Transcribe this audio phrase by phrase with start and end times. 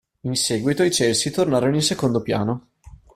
[0.21, 2.69] In seguito i Celsi tornarono in secondo piano.